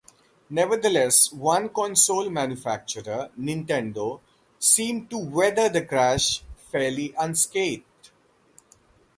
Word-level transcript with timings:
Nevertheless, 0.49 1.31
one 1.31 1.69
console 1.69 2.31
manufacturer, 2.31 3.29
Nintendo, 3.39 4.19
seemed 4.57 5.11
to 5.11 5.17
weather 5.19 5.69
the 5.69 5.85
crash 5.85 6.41
fairly 6.71 7.13
unscathed. 7.19 8.09